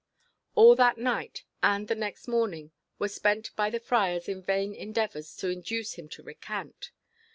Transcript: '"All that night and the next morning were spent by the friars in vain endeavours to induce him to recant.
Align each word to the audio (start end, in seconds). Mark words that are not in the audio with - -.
'"All 0.55 0.73
that 0.77 0.97
night 0.97 1.43
and 1.61 1.87
the 1.87 1.93
next 1.93 2.27
morning 2.27 2.71
were 2.97 3.07
spent 3.07 3.55
by 3.55 3.69
the 3.69 3.79
friars 3.79 4.27
in 4.27 4.41
vain 4.41 4.73
endeavours 4.73 5.35
to 5.35 5.49
induce 5.49 5.93
him 5.93 6.09
to 6.09 6.23
recant. 6.23 6.89